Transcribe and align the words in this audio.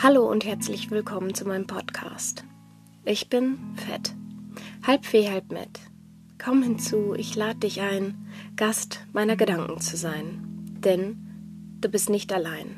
Hallo 0.00 0.30
und 0.30 0.44
herzlich 0.44 0.92
willkommen 0.92 1.34
zu 1.34 1.44
meinem 1.44 1.66
Podcast. 1.66 2.44
Ich 3.04 3.28
bin 3.28 3.58
Fett, 3.74 4.14
halb 4.86 5.04
Fee, 5.04 5.28
halb 5.28 5.50
Met. 5.50 5.80
Komm 6.40 6.62
hinzu, 6.62 7.14
ich 7.16 7.34
lade 7.34 7.58
dich 7.58 7.80
ein, 7.80 8.28
Gast 8.54 9.00
meiner 9.12 9.34
Gedanken 9.34 9.80
zu 9.80 9.96
sein, 9.96 10.38
denn 10.84 11.16
du 11.80 11.88
bist 11.88 12.10
nicht 12.10 12.32
allein. 12.32 12.76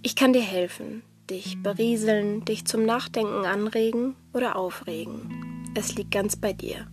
Ich 0.00 0.14
kann 0.14 0.32
dir 0.32 0.42
helfen, 0.42 1.02
dich 1.28 1.60
berieseln, 1.60 2.44
dich 2.44 2.66
zum 2.66 2.84
Nachdenken 2.84 3.44
anregen 3.44 4.14
oder 4.32 4.54
aufregen. 4.54 5.72
Es 5.74 5.96
liegt 5.96 6.12
ganz 6.12 6.36
bei 6.36 6.52
dir. 6.52 6.86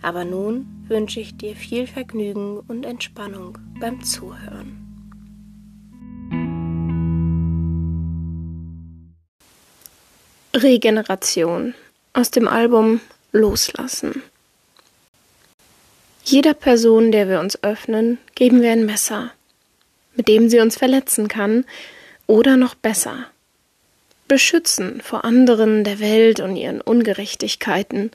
Aber 0.00 0.24
nun 0.24 0.84
wünsche 0.86 1.18
ich 1.18 1.36
dir 1.36 1.56
viel 1.56 1.88
Vergnügen 1.88 2.60
und 2.60 2.86
Entspannung 2.86 3.58
beim 3.80 4.04
Zuhören. 4.04 4.87
Regeneration 10.62 11.74
aus 12.12 12.30
dem 12.30 12.48
Album 12.48 13.00
Loslassen. 13.32 14.22
Jeder 16.24 16.54
Person, 16.54 17.12
der 17.12 17.28
wir 17.28 17.40
uns 17.40 17.62
öffnen, 17.62 18.18
geben 18.34 18.60
wir 18.60 18.72
ein 18.72 18.84
Messer, 18.84 19.30
mit 20.16 20.28
dem 20.28 20.48
sie 20.48 20.60
uns 20.60 20.76
verletzen 20.76 21.28
kann, 21.28 21.64
oder 22.26 22.56
noch 22.56 22.74
besser, 22.74 23.26
beschützen 24.26 25.00
vor 25.00 25.24
anderen 25.24 25.84
der 25.84 26.00
Welt 26.00 26.40
und 26.40 26.56
ihren 26.56 26.80
Ungerechtigkeiten. 26.80 28.10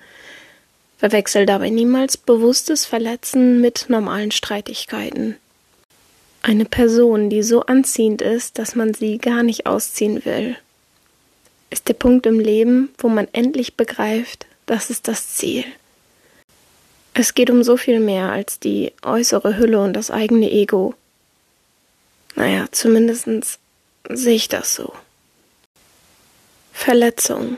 Verwechsel 0.97 1.45
dabei 1.45 1.69
niemals 1.69 2.17
bewusstes 2.17 2.85
Verletzen 2.85 3.61
mit 3.61 3.85
normalen 3.87 4.31
Streitigkeiten. 4.31 5.37
Eine 6.41 6.65
Person, 6.65 7.29
die 7.29 7.41
so 7.41 7.61
anziehend 7.61 8.21
ist, 8.21 8.59
dass 8.59 8.75
man 8.75 8.93
sie 8.93 9.17
gar 9.17 9.43
nicht 9.43 9.65
ausziehen 9.65 10.25
will, 10.25 10.57
ist 11.73 11.89
der 11.89 11.95
Punkt 11.95 12.25
im 12.25 12.39
Leben, 12.39 12.93
wo 12.99 13.09
man 13.09 13.27
endlich 13.33 13.75
begreift, 13.75 14.45
das 14.65 14.89
ist 14.89 15.07
das 15.07 15.35
Ziel. 15.35 15.65
Es 17.15 17.33
geht 17.33 17.49
um 17.49 17.63
so 17.63 17.77
viel 17.77 17.99
mehr 17.99 18.31
als 18.31 18.59
die 18.59 18.93
äußere 19.01 19.57
Hülle 19.57 19.81
und 19.81 19.93
das 19.93 20.09
eigene 20.09 20.49
Ego. 20.51 20.95
Naja, 22.35 22.67
zumindest 22.71 23.27
sehe 24.09 24.35
ich 24.35 24.47
das 24.47 24.75
so. 24.75 24.93
Verletzung. 26.71 27.57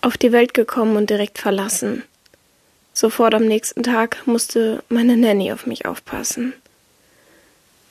Auf 0.00 0.16
die 0.16 0.32
Welt 0.32 0.54
gekommen 0.54 0.96
und 0.96 1.10
direkt 1.10 1.38
verlassen. 1.38 2.02
Sofort 2.92 3.34
am 3.34 3.46
nächsten 3.46 3.82
Tag 3.82 4.26
musste 4.26 4.82
meine 4.88 5.16
Nanny 5.16 5.52
auf 5.52 5.66
mich 5.66 5.86
aufpassen. 5.86 6.52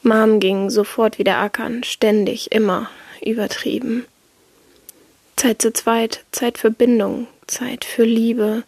Mom 0.04 0.42
ging 0.42 0.70
sofort 0.70 1.18
wieder 1.18 1.38
ackern, 1.38 1.84
ständig, 1.84 2.52
immer, 2.52 2.90
übertrieben. 3.26 4.06
Zeit 5.38 5.62
zu 5.62 5.72
zweit, 5.72 6.26
Zeit 6.32 6.58
für 6.58 6.72
Bindung, 6.72 7.28
Zeit 7.48 7.86
für 7.86 8.04
Liebe, 8.04 8.64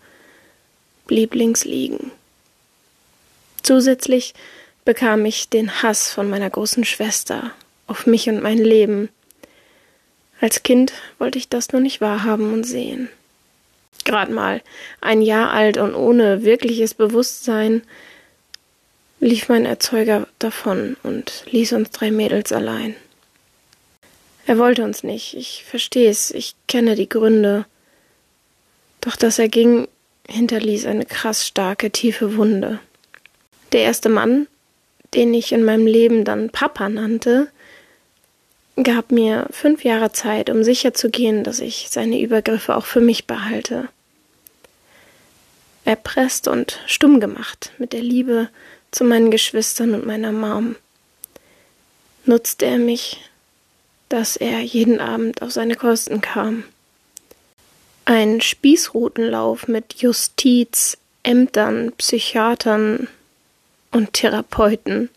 blieb 1.07 1.35
links 1.35 1.65
liegen. 1.65 2.11
Zusätzlich 3.63 4.33
bekam 4.85 5.25
ich 5.25 5.49
den 5.49 5.81
Hass 5.83 6.11
von 6.11 6.29
meiner 6.29 6.49
großen 6.49 6.85
Schwester 6.85 7.51
auf 7.87 8.07
mich 8.07 8.29
und 8.29 8.41
mein 8.41 8.57
Leben. 8.57 9.09
Als 10.39 10.63
Kind 10.63 10.93
wollte 11.17 11.37
ich 11.37 11.49
das 11.49 11.71
nur 11.71 11.81
nicht 11.81 11.99
wahrhaben 12.01 12.53
und 12.53 12.63
sehen. 12.63 13.09
Gerade 14.05 14.31
mal 14.31 14.61
ein 15.01 15.21
Jahr 15.21 15.51
alt 15.51 15.77
und 15.77 15.95
ohne 15.95 16.43
wirkliches 16.43 16.93
Bewusstsein 16.93 17.81
lief 19.19 19.49
mein 19.49 19.65
Erzeuger 19.65 20.27
davon 20.39 20.97
und 21.03 21.43
ließ 21.49 21.73
uns 21.73 21.89
drei 21.91 22.11
Mädels 22.11 22.51
allein. 22.51 22.95
Er 24.47 24.57
wollte 24.57 24.83
uns 24.83 25.03
nicht, 25.03 25.33
ich 25.35 25.63
verstehe 25.63 26.09
es, 26.09 26.31
ich 26.31 26.55
kenne 26.67 26.95
die 26.95 27.09
Gründe. 27.09 27.65
Doch 29.01 29.15
dass 29.15 29.39
er 29.39 29.49
ging, 29.49 29.87
hinterließ 30.27 30.85
eine 30.85 31.05
krass 31.05 31.47
starke, 31.47 31.91
tiefe 31.91 32.35
Wunde. 32.37 32.79
Der 33.71 33.81
erste 33.81 34.09
Mann, 34.09 34.47
den 35.15 35.33
ich 35.33 35.51
in 35.51 35.63
meinem 35.63 35.87
Leben 35.87 36.25
dann 36.25 36.49
Papa 36.49 36.89
nannte, 36.89 37.47
gab 38.81 39.11
mir 39.11 39.47
fünf 39.51 39.83
Jahre 39.83 40.11
Zeit, 40.11 40.49
um 40.49 40.63
sicherzugehen, 40.63 41.43
dass 41.43 41.59
ich 41.59 41.87
seine 41.89 42.19
Übergriffe 42.19 42.75
auch 42.75 42.85
für 42.85 43.01
mich 43.01 43.25
behalte. 43.25 43.89
Erpresst 45.85 46.47
und 46.47 46.79
stumm 46.85 47.19
gemacht 47.19 47.71
mit 47.77 47.93
der 47.93 48.01
Liebe, 48.01 48.49
zu 48.95 49.03
meinen 49.03 49.29
Geschwistern 49.29 49.93
und 49.93 50.05
meiner 50.05 50.31
Mom. 50.31 50.77
Nutzte 52.23 52.65
er 52.65 52.77
mich, 52.77 53.29
dass 54.07 54.37
er 54.37 54.61
jeden 54.61 55.01
Abend 55.01 55.41
auf 55.41 55.51
seine 55.51 55.75
Kosten 55.75 56.21
kam. 56.21 56.63
Ein 58.05 58.39
Spießrutenlauf 58.39 59.67
mit 59.67 59.95
Justiz, 59.95 60.97
Ämtern, 61.23 61.91
Psychiatern 61.97 63.09
und 63.91 64.13
Therapeuten, 64.13 65.09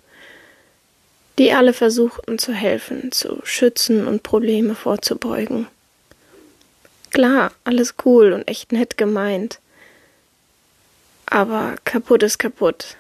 die 1.38 1.52
alle 1.52 1.72
versuchten 1.72 2.40
zu 2.40 2.52
helfen, 2.52 3.12
zu 3.12 3.38
schützen 3.44 4.08
und 4.08 4.24
Probleme 4.24 4.74
vorzubeugen. 4.74 5.68
Klar, 7.10 7.52
alles 7.62 7.94
cool 8.04 8.32
und 8.32 8.48
echt 8.48 8.72
nett 8.72 8.96
gemeint. 8.96 9.60
Aber 11.26 11.76
kaputt 11.84 12.24
ist 12.24 12.38
kaputt 12.38 12.96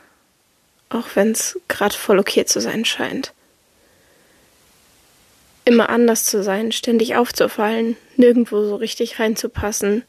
auch 0.90 1.08
wenn's 1.14 1.58
grad 1.68 1.94
voll 1.94 2.18
okay 2.18 2.44
zu 2.44 2.60
sein 2.60 2.84
scheint. 2.84 3.32
Immer 5.64 5.90
anders 5.90 6.24
zu 6.24 6.42
sein, 6.42 6.72
ständig 6.72 7.16
aufzufallen, 7.16 7.96
nirgendwo 8.16 8.62
so 8.64 8.76
richtig 8.76 9.18
reinzupassen, 9.18 10.02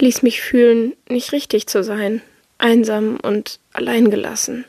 ließ 0.00 0.22
mich 0.22 0.40
fühlen, 0.40 0.94
nicht 1.08 1.32
richtig 1.32 1.68
zu 1.68 1.84
sein, 1.84 2.22
einsam 2.58 3.18
und 3.20 3.60
alleingelassen. 3.72 4.64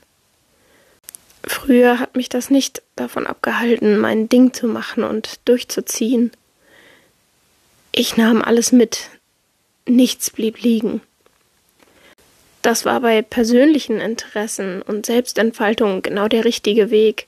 Früher 1.44 2.00
hat 2.00 2.16
mich 2.16 2.30
das 2.30 2.52
nicht 2.52 2.84
davon 2.96 3.26
abgehalten, 3.26 3.98
mein 3.98 4.30
Ding 4.30 4.54
zu 4.54 4.68
machen 4.68 5.04
und 5.04 5.40
durchzuziehen. 5.46 6.32
Ich 7.92 8.16
nahm 8.16 8.42
alles 8.44 8.72
mit, 8.72 9.10
nichts 9.88 10.30
blieb 10.30 10.62
liegen. 10.62 11.02
Das 12.62 12.86
war 12.86 13.02
bei 13.02 13.22
persönlichen 13.22 14.00
Interessen 14.00 14.82
und 14.82 15.06
Selbstentfaltung 15.06 16.02
genau 16.02 16.28
der 16.28 16.46
richtige 16.46 16.92
Weg. 16.92 17.28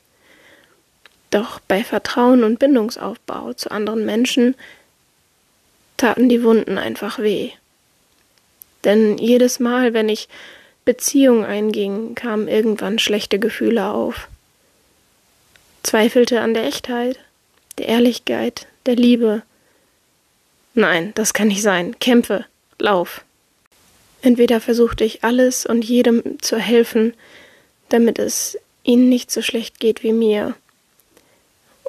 Doch 1.32 1.60
bei 1.60 1.84
Vertrauen 1.84 2.44
und 2.44 2.60
Bindungsaufbau 2.60 3.54
zu 3.54 3.72
anderen 3.72 4.06
Menschen 4.06 4.56
taten 5.98 6.30
die 6.30 6.44
Wunden 6.44 6.78
einfach 6.78 7.18
weh. 7.18 7.52
Denn 8.84 9.18
jedes 9.18 9.60
Mal, 9.60 9.94
wenn 9.94 10.10
ich 10.10 10.28
Beziehung 10.86 11.46
einging, 11.46 12.14
kamen 12.14 12.48
irgendwann 12.48 13.00
schlechte 13.00 13.40
Gefühle 13.40 13.88
auf. 13.88 14.28
Zweifelte 15.82 16.42
an 16.42 16.54
der 16.54 16.66
Echtheit, 16.66 17.20
der 17.78 17.88
Ehrlichkeit, 17.88 18.68
der 18.86 18.96
Liebe. 18.96 19.42
Nein, 20.74 21.14
das 21.16 21.34
kann 21.34 21.48
nicht 21.48 21.62
sein. 21.62 21.98
Kämpfe, 22.00 22.46
lauf. 22.78 23.24
Entweder 24.24 24.62
versuchte 24.62 25.04
ich 25.04 25.26
alles 25.26 25.66
und 25.66 25.84
jedem 25.84 26.42
zu 26.42 26.58
helfen, 26.58 27.14
damit 27.90 28.20
es 28.20 28.58
ihnen 28.84 29.10
nicht 29.10 29.30
so 29.30 29.42
schlecht 29.42 29.82
geht 29.82 30.02
wie 30.02 30.14
mir. 30.14 30.56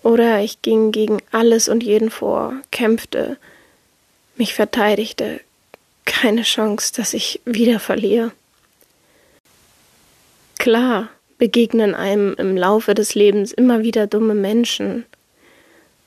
Oder 0.02 0.40
ich 0.40 0.60
ging 0.60 0.90
gegen 0.90 1.22
alles 1.30 1.68
und 1.68 1.84
jeden 1.84 2.10
vor, 2.10 2.54
kämpfte, 2.72 3.38
mich 4.36 4.52
verteidigte, 4.52 5.40
keine 6.04 6.42
Chance, 6.42 6.92
dass 6.94 7.14
ich 7.14 7.40
wieder 7.44 7.78
verliere. 7.78 8.32
Klar 10.58 11.08
begegnen 11.38 11.94
einem 11.94 12.34
im 12.36 12.56
Laufe 12.56 12.94
des 12.94 13.14
Lebens 13.14 13.52
immer 13.52 13.84
wieder 13.84 14.08
dumme 14.08 14.34
Menschen, 14.34 15.06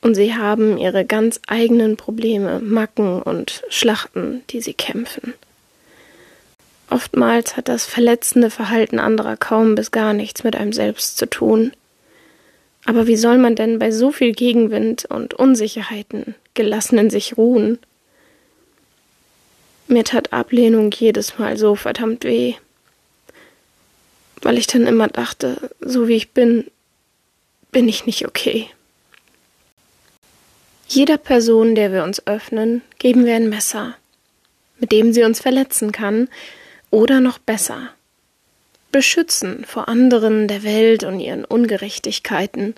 und 0.01 0.15
sie 0.15 0.35
haben 0.35 0.77
ihre 0.77 1.05
ganz 1.05 1.39
eigenen 1.47 1.97
Probleme, 1.97 2.59
Macken 2.59 3.21
und 3.21 3.63
Schlachten, 3.69 4.43
die 4.49 4.61
sie 4.61 4.73
kämpfen. 4.73 5.33
Oftmals 6.89 7.57
hat 7.57 7.67
das 7.67 7.85
verletzende 7.85 8.49
Verhalten 8.49 8.99
anderer 8.99 9.35
kaum 9.35 9.75
bis 9.75 9.91
gar 9.91 10.13
nichts 10.13 10.43
mit 10.43 10.55
einem 10.55 10.71
selbst 10.71 11.17
zu 11.17 11.29
tun. 11.29 11.73
Aber 12.85 13.07
wie 13.07 13.17
soll 13.17 13.37
man 13.37 13.55
denn 13.55 13.79
bei 13.79 13.91
so 13.91 14.11
viel 14.11 14.31
Gegenwind 14.31 15.05
und 15.05 15.33
Unsicherheiten 15.33 16.35
gelassen 16.53 16.97
in 16.97 17.09
sich 17.09 17.37
ruhen? 17.37 17.79
Mir 19.89 20.05
tat 20.05 20.31
Ablehnung 20.31 20.91
jedes 20.91 21.37
Mal 21.37 21.57
so 21.57 21.75
verdammt 21.75 22.23
weh, 22.23 22.55
weil 24.41 24.57
ich 24.57 24.67
dann 24.67 24.87
immer 24.87 25.07
dachte, 25.07 25.69
so 25.81 26.07
wie 26.07 26.15
ich 26.15 26.31
bin, 26.31 26.69
bin 27.71 27.89
ich 27.89 28.05
nicht 28.05 28.25
okay. 28.25 28.69
Jeder 30.87 31.17
Person, 31.17 31.75
der 31.75 31.91
wir 31.91 32.03
uns 32.03 32.25
öffnen, 32.25 32.81
geben 32.99 33.25
wir 33.25 33.35
ein 33.35 33.49
Messer, 33.49 33.95
mit 34.79 34.93
dem 34.93 35.11
sie 35.11 35.23
uns 35.23 35.41
verletzen 35.41 35.91
kann, 35.91 36.29
oder 36.91 37.19
noch 37.19 37.37
besser, 37.37 37.89
beschützen 38.91 39.65
vor 39.65 39.87
anderen, 39.87 40.47
der 40.47 40.63
Welt 40.63 41.03
und 41.03 41.19
ihren 41.19 41.45
Ungerechtigkeiten. 41.45 42.75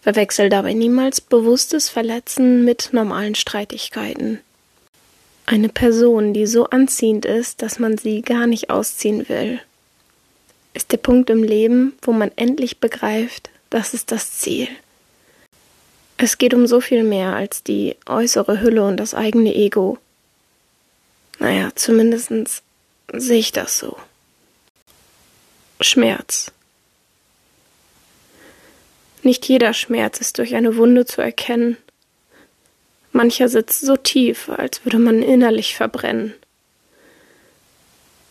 Verwechsel 0.00 0.48
dabei 0.48 0.72
niemals 0.72 1.20
bewusstes 1.20 1.88
Verletzen 1.88 2.64
mit 2.64 2.90
normalen 2.92 3.34
Streitigkeiten. 3.34 4.40
Eine 5.46 5.68
Person, 5.68 6.32
die 6.34 6.46
so 6.46 6.66
anziehend 6.66 7.24
ist, 7.24 7.62
dass 7.62 7.78
man 7.78 7.98
sie 7.98 8.22
gar 8.22 8.46
nicht 8.46 8.70
ausziehen 8.70 9.28
will, 9.28 9.60
ist 10.74 10.92
der 10.92 10.96
Punkt 10.96 11.30
im 11.30 11.42
Leben, 11.42 11.94
wo 12.02 12.12
man 12.12 12.30
endlich 12.36 12.78
begreift, 12.78 13.50
das 13.70 13.94
ist 13.94 14.10
das 14.10 14.38
Ziel. 14.38 14.68
Es 16.16 16.38
geht 16.38 16.54
um 16.54 16.66
so 16.66 16.80
viel 16.80 17.02
mehr 17.02 17.34
als 17.34 17.62
die 17.62 17.96
äußere 18.06 18.60
Hülle 18.60 18.84
und 18.86 18.96
das 18.96 19.14
eigene 19.14 19.54
Ego. 19.54 19.98
Naja, 21.38 21.70
zumindest 21.74 22.62
sehe 23.12 23.38
ich 23.38 23.52
das 23.52 23.78
so. 23.78 23.96
Schmerz. 25.80 26.52
Nicht 29.22 29.46
jeder 29.46 29.72
Schmerz 29.72 30.20
ist 30.20 30.38
durch 30.38 30.54
eine 30.54 30.76
Wunde 30.76 31.06
zu 31.06 31.22
erkennen. 31.22 31.76
Mancher 33.12 33.48
sitzt 33.48 33.82
so 33.82 33.96
tief, 33.96 34.48
als 34.48 34.84
würde 34.84 34.98
man 34.98 35.22
innerlich 35.22 35.76
verbrennen. 35.76 36.34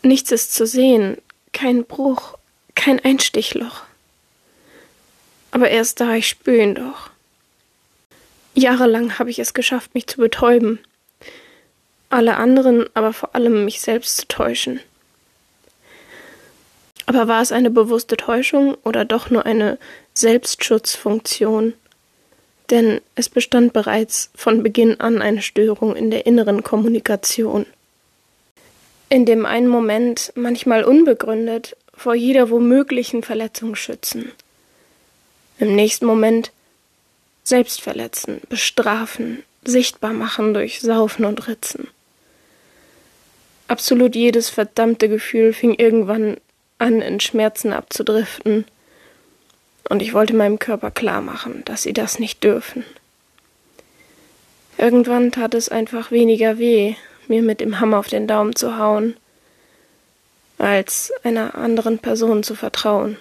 Nichts 0.02 0.32
ist 0.32 0.54
zu 0.54 0.66
sehen, 0.66 1.18
kein 1.54 1.86
Bruch, 1.86 2.38
kein 2.76 3.00
Einstichloch. 3.00 3.84
Aber 5.52 5.70
erst 5.70 6.00
da 6.00 6.16
ich 6.16 6.28
spüre 6.28 6.64
ihn 6.64 6.76
doch. 6.76 7.12
Jahrelang 8.54 9.20
habe 9.20 9.30
ich 9.30 9.40
es 9.40 9.54
geschafft, 9.54 9.94
mich 9.94 10.08
zu 10.08 10.18
betäuben, 10.18 10.80
alle 12.14 12.38
anderen, 12.38 12.86
aber 12.94 13.14
vor 13.14 13.36
allem 13.36 13.66
mich 13.66 13.82
selbst 13.82 14.18
zu 14.18 14.28
täuschen. 14.28 14.80
Aber 17.06 17.28
war 17.28 17.42
es 17.42 17.52
eine 17.52 17.70
bewusste 17.70 18.16
Täuschung 18.18 18.78
oder 18.84 19.06
doch 19.06 19.30
nur 19.30 19.46
eine 19.46 19.78
Selbstschutzfunktion? 20.14 21.74
Denn 22.70 23.02
es 23.16 23.28
bestand 23.28 23.74
bereits 23.74 24.30
von 24.36 24.64
Beginn 24.64 25.00
an 25.02 25.22
eine 25.22 25.42
Störung 25.42 25.96
in 25.96 26.10
der 26.10 26.26
inneren 26.26 26.64
Kommunikation. 26.64 27.66
In 29.10 29.26
dem 29.26 29.46
einen 29.46 29.68
Moment, 29.68 30.32
manchmal 30.36 30.86
unbegründet, 30.86 31.76
vor 31.94 32.16
jeder 32.16 32.50
womöglichen 32.50 33.24
Verletzung 33.24 33.76
schützen. 33.76 34.32
Im 35.60 35.76
nächsten 35.76 36.06
Moment 36.06 36.52
selbst 37.44 37.82
verletzen, 37.82 38.40
bestrafen, 38.48 39.44
sichtbar 39.64 40.14
machen 40.14 40.54
durch 40.54 40.80
Saufen 40.80 41.26
und 41.26 41.48
Ritzen. 41.48 41.90
Absolut 43.72 44.18
jedes 44.18 44.50
verdammte 44.50 45.08
Gefühl 45.08 45.54
fing 45.54 45.76
irgendwann 45.76 46.36
an, 46.78 47.02
in 47.02 47.22
Schmerzen 47.22 47.72
abzudriften, 47.72 48.66
und 49.88 50.02
ich 50.02 50.14
wollte 50.14 50.34
meinem 50.34 50.60
Körper 50.60 50.92
klar 50.92 51.22
machen, 51.22 51.64
dass 51.64 51.84
sie 51.84 51.94
das 51.94 52.20
nicht 52.20 52.44
dürfen. 52.44 52.84
Irgendwann 54.78 55.32
tat 55.32 55.54
es 55.54 55.70
einfach 55.70 56.12
weniger 56.12 56.60
weh, 56.60 56.96
mir 57.30 57.42
mit 57.42 57.62
dem 57.62 57.80
Hammer 57.80 58.00
auf 58.00 58.10
den 58.10 58.28
Daumen 58.28 58.58
zu 58.58 58.78
hauen, 58.78 59.16
als 60.58 61.14
einer 61.24 61.56
anderen 61.56 62.00
Person 62.00 62.44
zu 62.44 62.56
vertrauen. 62.56 63.16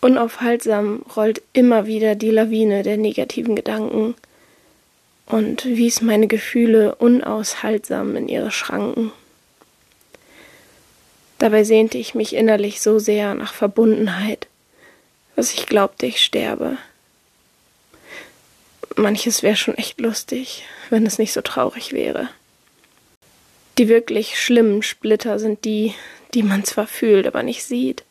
Unaufhaltsam 0.00 1.04
rollt 1.14 1.40
immer 1.52 1.86
wieder 1.86 2.16
die 2.16 2.32
Lawine 2.32 2.82
der 2.82 2.96
negativen 2.96 3.54
Gedanken 3.54 4.16
und 5.26 5.64
wies 5.64 6.00
meine 6.00 6.26
Gefühle 6.26 6.94
unaushaltsam 6.96 8.16
in 8.16 8.28
ihre 8.28 8.50
Schranken. 8.50 9.12
Dabei 11.38 11.64
sehnte 11.64 11.98
ich 11.98 12.14
mich 12.14 12.34
innerlich 12.34 12.80
so 12.80 12.98
sehr 12.98 13.34
nach 13.34 13.52
Verbundenheit, 13.52 14.46
dass 15.36 15.52
ich 15.52 15.66
glaubte, 15.66 16.06
ich 16.06 16.24
sterbe. 16.24 16.78
Manches 18.96 19.42
wäre 19.42 19.56
schon 19.56 19.76
echt 19.76 20.00
lustig, 20.00 20.64
wenn 20.90 21.04
es 21.04 21.18
nicht 21.18 21.32
so 21.32 21.40
traurig 21.40 21.92
wäre. 21.92 22.28
Die 23.78 23.88
wirklich 23.88 24.40
schlimmen 24.40 24.82
Splitter 24.82 25.40
sind 25.40 25.64
die, 25.64 25.94
die 26.32 26.44
man 26.44 26.64
zwar 26.64 26.86
fühlt, 26.86 27.26
aber 27.26 27.42
nicht 27.42 27.64
sieht. 27.64 28.04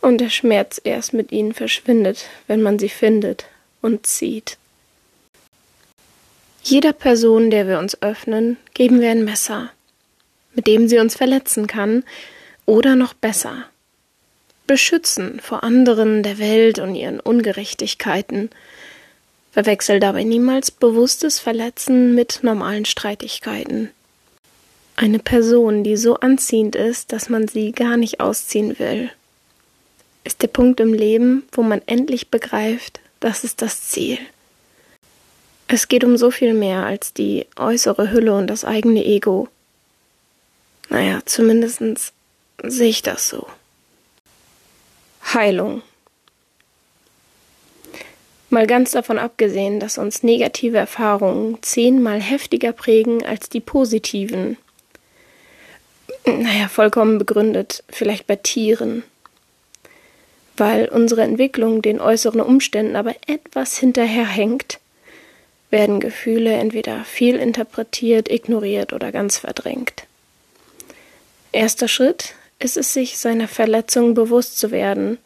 Und 0.00 0.18
der 0.18 0.30
Schmerz 0.30 0.80
erst 0.82 1.12
mit 1.14 1.32
ihnen 1.32 1.52
verschwindet, 1.52 2.26
wenn 2.46 2.62
man 2.62 2.78
sie 2.78 2.88
findet 2.88 3.46
und 3.82 4.06
zieht. 4.06 4.56
Jeder 6.68 6.92
Person, 6.92 7.50
der 7.50 7.68
wir 7.68 7.78
uns 7.78 8.00
öffnen, 8.02 8.56
geben 8.74 9.00
wir 9.00 9.10
ein 9.10 9.24
Messer 9.24 9.70
mit 10.56 10.66
dem 10.66 10.88
sie 10.88 10.98
uns 10.98 11.14
verletzen 11.14 11.68
kann, 11.68 12.02
oder 12.64 12.96
noch 12.96 13.14
besser, 13.14 13.66
beschützen 14.66 15.38
vor 15.40 15.62
anderen, 15.62 16.24
der 16.24 16.38
Welt 16.38 16.80
und 16.80 16.96
ihren 16.96 17.20
Ungerechtigkeiten. 17.20 18.50
Verwechsel 19.52 20.00
dabei 20.00 20.24
niemals 20.24 20.72
bewusstes 20.72 21.38
Verletzen 21.38 22.14
mit 22.14 22.40
normalen 22.42 22.84
Streitigkeiten. 22.84 23.90
Eine 24.96 25.18
Person, 25.18 25.84
die 25.84 25.96
so 25.96 26.14
anziehend 26.16 26.74
ist, 26.74 27.12
dass 27.12 27.28
man 27.28 27.46
sie 27.46 27.72
gar 27.72 27.96
nicht 27.96 28.18
ausziehen 28.18 28.78
will, 28.78 29.10
ist 30.24 30.42
der 30.42 30.48
Punkt 30.48 30.80
im 30.80 30.92
Leben, 30.92 31.46
wo 31.52 31.62
man 31.62 31.82
endlich 31.86 32.30
begreift, 32.30 33.00
das 33.20 33.44
ist 33.44 33.62
das 33.62 33.88
Ziel. 33.88 34.18
Es 35.68 35.88
geht 35.88 36.04
um 36.04 36.16
so 36.16 36.30
viel 36.30 36.54
mehr 36.54 36.86
als 36.86 37.12
die 37.12 37.46
äußere 37.56 38.12
Hülle 38.12 38.34
und 38.34 38.46
das 38.46 38.64
eigene 38.64 39.04
Ego. 39.04 39.48
Naja, 40.88 41.20
zumindest 41.24 41.82
sehe 42.62 42.88
ich 42.88 43.02
das 43.02 43.28
so. 43.28 43.46
Heilung. 45.34 45.82
Mal 48.48 48.68
ganz 48.68 48.92
davon 48.92 49.18
abgesehen, 49.18 49.80
dass 49.80 49.98
uns 49.98 50.22
negative 50.22 50.78
Erfahrungen 50.78 51.58
zehnmal 51.62 52.20
heftiger 52.20 52.72
prägen 52.72 53.26
als 53.26 53.48
die 53.48 53.60
positiven. 53.60 54.56
Naja, 56.24 56.68
vollkommen 56.68 57.18
begründet, 57.18 57.82
vielleicht 57.88 58.28
bei 58.28 58.36
Tieren. 58.36 59.02
Weil 60.56 60.88
unsere 60.88 61.22
Entwicklung 61.22 61.82
den 61.82 62.00
äußeren 62.00 62.40
Umständen 62.40 62.94
aber 62.94 63.14
etwas 63.26 63.76
hinterherhängt, 63.76 64.78
werden 65.70 66.00
Gefühle 66.00 66.52
entweder 66.52 67.04
viel 67.04 67.36
interpretiert, 67.36 68.30
ignoriert 68.30 68.92
oder 68.92 69.12
ganz 69.12 69.38
verdrängt. 69.38 70.04
Erster 71.52 71.88
Schritt 71.88 72.34
ist 72.58 72.76
es, 72.76 72.92
sich 72.92 73.18
seiner 73.18 73.48
Verletzung 73.48 74.14
bewusst 74.14 74.58
zu 74.58 74.70
werden 74.70 75.18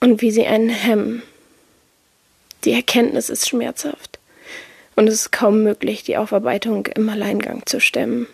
und 0.00 0.22
wie 0.22 0.30
sie 0.30 0.46
einen 0.46 0.68
hemmen. 0.68 1.22
Die 2.64 2.72
Erkenntnis 2.72 3.28
ist 3.28 3.48
schmerzhaft 3.48 4.18
und 4.96 5.06
es 5.08 5.14
ist 5.14 5.30
kaum 5.32 5.62
möglich, 5.62 6.02
die 6.02 6.16
Aufarbeitung 6.16 6.86
im 6.86 7.08
Alleingang 7.08 7.64
zu 7.66 7.80
stemmen. 7.80 8.26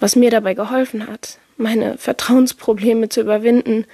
Was 0.00 0.16
mir 0.16 0.30
dabei 0.30 0.54
geholfen 0.54 1.06
hat, 1.06 1.38
meine 1.56 1.96
Vertrauensprobleme 1.96 3.08
zu 3.08 3.20
überwinden 3.20 3.86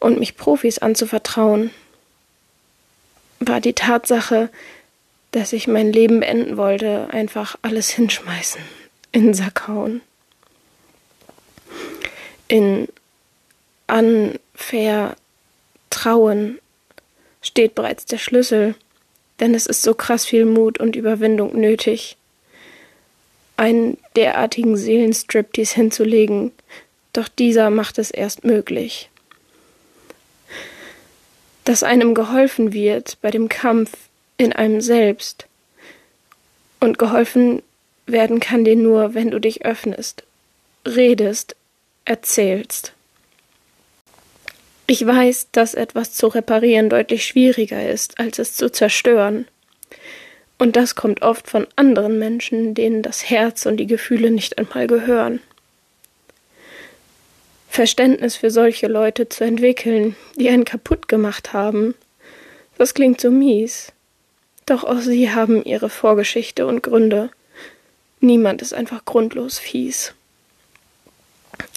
und 0.00 0.18
mich 0.18 0.36
Profis 0.36 0.78
anzuvertrauen, 0.78 1.70
war 3.48 3.60
die 3.60 3.72
Tatsache, 3.72 4.50
dass 5.32 5.52
ich 5.52 5.66
mein 5.66 5.92
Leben 5.92 6.20
beenden 6.20 6.56
wollte, 6.56 7.08
einfach 7.10 7.56
alles 7.62 7.90
hinschmeißen, 7.90 8.60
in 9.12 9.24
den 9.26 9.34
Sack 9.34 9.68
hauen 9.68 10.00
in 12.48 12.88
Anvertrauen 13.86 15.18
steht 17.42 17.74
bereits 17.74 18.06
der 18.06 18.18
Schlüssel, 18.18 18.74
denn 19.40 19.54
es 19.54 19.66
ist 19.66 19.82
so 19.82 19.94
krass 19.94 20.24
viel 20.24 20.44
Mut 20.44 20.78
und 20.78 20.94
Überwindung 20.96 21.58
nötig, 21.58 22.16
einen 23.56 23.98
derartigen 24.16 24.76
Seelenstriptease 24.76 25.74
hinzulegen, 25.74 26.52
doch 27.12 27.28
dieser 27.28 27.70
macht 27.70 27.98
es 27.98 28.10
erst 28.10 28.44
möglich. 28.44 29.10
Dass 31.64 31.82
einem 31.82 32.14
geholfen 32.14 32.72
wird 32.72 33.18
bei 33.22 33.30
dem 33.30 33.48
Kampf 33.48 33.92
in 34.36 34.52
einem 34.52 34.80
selbst, 34.80 35.46
und 36.84 36.98
geholfen 36.98 37.62
werden 38.06 38.40
kann 38.40 38.64
dir 38.64 38.76
nur, 38.76 39.14
wenn 39.14 39.30
du 39.30 39.40
dich 39.40 39.64
öffnest, 39.64 40.22
redest, 40.86 41.56
erzählst. 42.04 42.92
Ich 44.86 45.04
weiß, 45.04 45.48
dass 45.52 45.72
etwas 45.72 46.12
zu 46.12 46.26
reparieren 46.26 46.90
deutlich 46.90 47.24
schwieriger 47.24 47.88
ist, 47.88 48.20
als 48.20 48.38
es 48.38 48.54
zu 48.54 48.70
zerstören. 48.70 49.48
Und 50.58 50.76
das 50.76 50.94
kommt 50.94 51.22
oft 51.22 51.48
von 51.48 51.66
anderen 51.74 52.18
Menschen, 52.18 52.74
denen 52.74 53.00
das 53.00 53.30
Herz 53.30 53.64
und 53.64 53.78
die 53.78 53.86
Gefühle 53.86 54.30
nicht 54.30 54.58
einmal 54.58 54.86
gehören. 54.86 55.40
Verständnis 57.74 58.36
für 58.36 58.52
solche 58.52 58.86
Leute 58.86 59.28
zu 59.28 59.42
entwickeln, 59.42 60.14
die 60.36 60.48
einen 60.48 60.64
kaputt 60.64 61.08
gemacht 61.08 61.52
haben, 61.52 61.96
das 62.78 62.94
klingt 62.94 63.20
so 63.20 63.32
mies. 63.32 63.90
Doch 64.64 64.84
auch 64.84 65.00
sie 65.00 65.32
haben 65.32 65.64
ihre 65.64 65.90
Vorgeschichte 65.90 66.68
und 66.68 66.84
Gründe. 66.84 67.30
Niemand 68.20 68.62
ist 68.62 68.74
einfach 68.74 69.04
grundlos 69.04 69.58
fies. 69.58 70.14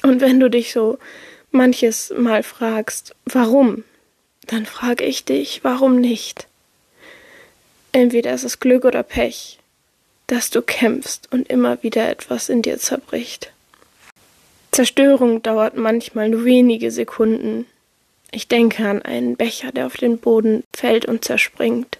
Und 0.04 0.22
wenn 0.22 0.40
du 0.40 0.52
dich 0.52 0.72
so 0.72 1.00
manches 1.50 2.14
Mal 2.16 2.44
fragst, 2.44 3.16
warum, 3.26 3.84
dann 4.46 4.68
frage 4.68 5.04
ich 5.04 5.26
dich, 5.26 5.64
warum 5.64 6.00
nicht? 6.00 6.46
Entweder 7.92 8.36
ist 8.36 8.44
es 8.44 8.60
Glück 8.60 8.86
oder 8.86 9.02
Pech, 9.02 9.58
dass 10.28 10.52
du 10.52 10.62
kämpfst 10.62 11.28
und 11.32 11.50
immer 11.50 11.82
wieder 11.82 12.08
etwas 12.08 12.50
in 12.50 12.62
dir 12.62 12.78
zerbricht. 12.78 13.52
Zerstörung 14.72 15.42
dauert 15.42 15.76
manchmal 15.78 16.30
nur 16.30 16.46
wenige 16.46 16.92
Sekunden. 16.92 17.66
Ich 18.32 18.48
denke 18.48 18.88
an 18.88 19.02
einen 19.02 19.36
Becher, 19.36 19.72
der 19.72 19.88
auf 19.88 19.98
den 19.98 20.18
Boden 20.18 20.64
fällt 20.76 21.06
und 21.06 21.24
zerspringt. 21.24 21.98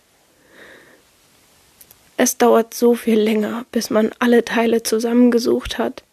Es 2.18 2.38
dauert 2.38 2.74
so 2.74 2.96
viel 2.96 3.20
länger, 3.20 3.66
bis 3.72 3.90
man 3.90 4.12
alle 4.20 4.44
Teile 4.44 4.84
zusammengesucht 4.84 5.78
hat 5.78 6.04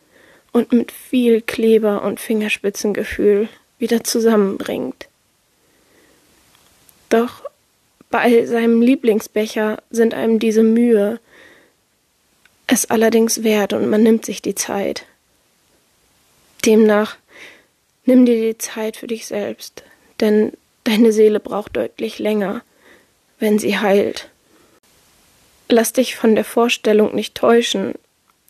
und 0.52 0.72
mit 0.72 0.92
viel 0.92 1.40
Kleber 1.40 2.02
und 2.02 2.20
Fingerspitzengefühl 2.20 3.48
wieder 3.78 4.04
zusammenbringt. 4.04 5.08
Doch 7.08 7.42
bei 8.10 8.46
seinem 8.46 8.80
Lieblingsbecher 8.80 9.82
sind 9.90 10.14
einem 10.14 10.38
diese 10.38 10.62
Mühe 10.62 11.18
es 12.66 12.90
allerdings 12.90 13.42
wert 13.42 13.72
und 13.72 13.88
man 13.88 14.02
nimmt 14.02 14.24
sich 14.24 14.40
die 14.40 14.54
Zeit. 14.54 15.04
Demnach 16.66 17.16
nimm 18.04 18.26
dir 18.26 18.40
die 18.40 18.58
Zeit 18.58 18.96
für 18.96 19.06
dich 19.06 19.26
selbst, 19.26 19.82
denn 20.20 20.52
deine 20.84 21.12
Seele 21.12 21.40
braucht 21.40 21.76
deutlich 21.76 22.18
länger, 22.18 22.62
wenn 23.38 23.58
sie 23.58 23.78
heilt. 23.78 24.28
Lass 25.68 25.92
dich 25.92 26.16
von 26.16 26.34
der 26.34 26.44
Vorstellung 26.44 27.14
nicht 27.14 27.34
täuschen. 27.34 27.94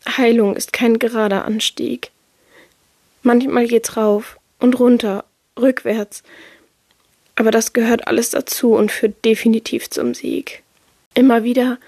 Heilung 0.07 0.55
ist 0.55 0.73
kein 0.73 0.99
gerader 0.99 1.45
Anstieg. 1.45 2.11
Manchmal 3.23 3.67
geht's 3.67 3.97
rauf 3.97 4.37
und 4.59 4.79
runter, 4.79 5.25
rückwärts, 5.59 6.23
aber 7.35 7.51
das 7.51 7.73
gehört 7.73 8.07
alles 8.07 8.29
dazu 8.29 8.73
und 8.73 8.91
führt 8.91 9.25
definitiv 9.25 9.89
zum 9.89 10.13
Sieg. 10.13 10.63
Immer 11.13 11.43
wieder 11.43 11.79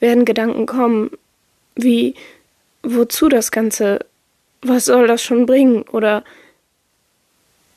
werden 0.00 0.24
Gedanken 0.24 0.66
kommen, 0.66 1.10
wie 1.74 2.14
wozu 2.82 3.28
das 3.28 3.50
Ganze, 3.50 4.00
was 4.64 4.86
soll 4.86 5.06
das 5.06 5.22
schon 5.22 5.46
bringen 5.46 5.82
oder 5.82 6.24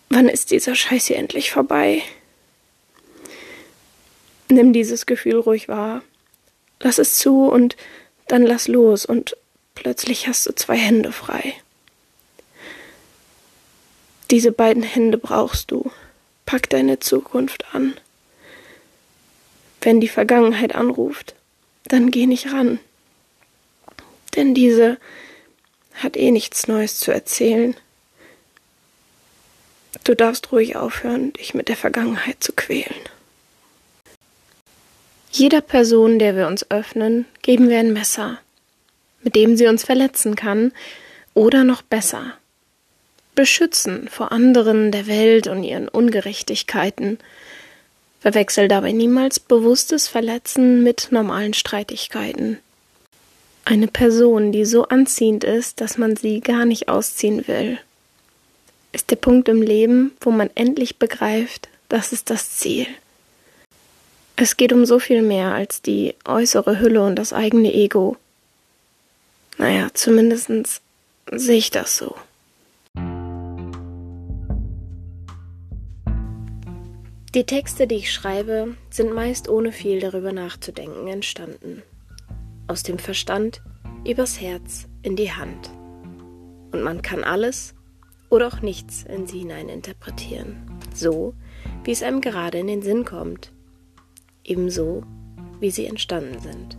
wann 0.10 0.30
ist 0.30 0.52
dieser 0.52 0.74
Scheiß 0.74 1.08
hier 1.08 1.18
endlich 1.18 1.52
vorbei? 1.52 2.02
Nimm 4.50 4.72
dieses 4.72 5.06
Gefühl 5.06 5.40
ruhig 5.40 5.68
wahr, 5.68 6.02
lass 6.80 6.98
es 6.98 7.16
zu 7.16 7.48
und 7.50 7.76
dann 8.28 8.44
lass 8.44 8.68
los 8.68 9.06
und 9.06 9.36
plötzlich 9.76 10.28
hast 10.28 10.48
du 10.48 10.56
zwei 10.56 10.78
Hände 10.78 11.12
frei. 11.12 11.54
Diese 14.32 14.52
beiden 14.52 14.84
Hände 14.84 15.18
brauchst 15.18 15.72
du. 15.72 15.92
Pack 16.46 16.70
deine 16.70 17.00
Zukunft 17.00 17.66
an. 17.74 17.98
Wenn 19.82 20.00
die 20.00 20.08
Vergangenheit 20.08 20.76
anruft, 20.76 21.36
dann 21.86 22.12
geh 22.12 22.26
nicht 22.26 22.52
ran. 22.52 22.80
Denn 24.36 24.54
diese 24.54 24.98
hat 25.98 26.16
eh 26.16 26.32
nichts 26.32 26.68
Neues 26.68 27.00
zu 27.00 27.12
erzählen. 27.12 27.76
Du 30.04 30.16
darfst 30.16 30.52
ruhig 30.52 30.76
aufhören, 30.76 31.34
dich 31.34 31.54
mit 31.54 31.68
der 31.68 31.76
Vergangenheit 31.76 32.38
zu 32.44 32.54
quälen. 32.54 33.02
Jeder 35.32 35.62
Person, 35.62 36.20
der 36.20 36.36
wir 36.36 36.48
uns 36.48 36.70
öffnen, 36.72 37.26
geben 37.42 37.70
wir 37.70 37.80
ein 37.80 37.94
Messer, 37.94 38.40
mit 39.24 39.36
dem 39.36 39.58
sie 39.58 39.68
uns 39.68 39.84
verletzen 39.84 40.36
kann, 40.36 40.72
oder 41.34 41.64
noch 41.64 41.82
besser, 41.82 42.34
beschützen 43.36 44.08
vor 44.10 44.32
anderen, 44.32 44.92
der 44.92 45.06
Welt 45.06 45.48
und 45.48 45.64
ihren 45.64 45.88
Ungerechtigkeiten. 45.88 47.20
Verwechsel 48.20 48.68
dabei 48.68 48.92
niemals 48.92 49.40
bewusstes 49.40 50.08
Verletzen 50.08 50.84
mit 50.84 51.10
normalen 51.12 51.54
Streitigkeiten. 51.54 52.58
Eine 53.70 53.88
Person, 53.88 54.54
die 54.54 54.64
so 54.64 54.86
anziehend 54.86 55.44
ist, 55.44 55.82
dass 55.82 55.98
man 55.98 56.16
sie 56.16 56.40
gar 56.40 56.64
nicht 56.64 56.88
ausziehen 56.88 57.50
will, 57.50 57.78
ist 58.94 59.12
der 59.12 59.18
Punkt 59.18 59.50
im 59.50 59.62
Leben, 59.62 60.14
wo 60.22 60.32
man 60.32 60.50
endlich 60.56 61.00
begreift, 61.00 61.68
das 61.90 62.14
ist 62.14 62.30
das 62.30 62.52
Ziel. 62.60 62.88
Es 64.38 64.56
geht 64.56 64.72
um 64.72 64.86
so 64.86 65.00
viel 65.00 65.22
mehr 65.22 65.54
als 65.54 65.82
die 65.82 66.16
äußere 66.24 66.80
Hülle 66.80 67.04
und 67.04 67.18
das 67.18 67.34
eigene 67.34 67.74
Ego. 67.74 68.16
Naja, 69.58 69.90
zumindest 69.94 70.50
sehe 71.30 71.58
ich 71.58 71.70
das 71.70 71.98
so. 71.98 72.16
Die 77.36 77.44
Texte, 77.46 77.86
die 77.86 77.96
ich 77.96 78.14
schreibe, 78.14 78.78
sind 78.90 79.14
meist 79.14 79.50
ohne 79.50 79.74
viel 79.74 80.00
darüber 80.00 80.32
nachzudenken 80.32 81.10
entstanden. 81.10 81.84
Aus 82.68 82.84
dem 82.84 83.00
Verstand 83.00 83.62
übers 84.06 84.40
Herz 84.40 84.88
in 85.02 85.16
die 85.16 85.32
Hand. 85.32 85.70
Und 86.72 86.84
man 86.84 87.02
kann 87.02 87.24
alles 87.24 87.74
oder 88.30 88.48
auch 88.48 88.62
nichts 88.62 89.04
in 89.04 89.26
sie 89.26 89.40
hinein 89.40 89.70
interpretieren. 89.70 90.58
So, 90.94 91.34
wie 91.84 91.92
es 91.92 92.04
einem 92.04 92.22
gerade 92.22 92.58
in 92.58 92.68
den 92.68 92.82
Sinn 92.82 93.06
kommt. 93.06 93.54
Ebenso, 94.44 95.04
wie 95.60 95.72
sie 95.72 95.86
entstanden 95.86 96.40
sind. 96.40 96.78